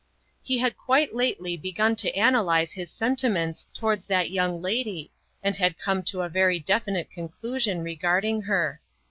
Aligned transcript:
He 0.41 0.57
had 0.57 0.77
quite 0.79 1.13
lately 1.13 1.55
begun 1.55 1.95
to 1.97 2.11
analyze 2.15 2.71
his 2.71 2.89
sentiments 2.89 3.67
towards 3.71 4.07
that 4.07 4.31
young 4.31 4.59
lady 4.59 5.11
and 5.43 5.55
had 5.55 5.77
come 5.77 6.01
to 6.05 6.23
a 6.23 6.27
very 6.27 6.57
definite 6.57 7.09
THE 7.15 7.21
SECRETARY 7.21 7.21
OF 7.21 7.21
STATE 7.21 7.21
177 7.21 7.27
conclusion 7.29 7.83
regarding 7.83 8.41
her. 8.47 8.81